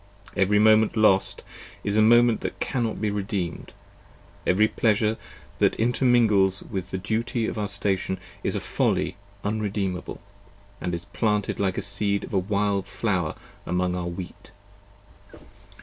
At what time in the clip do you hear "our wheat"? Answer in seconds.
13.95-14.49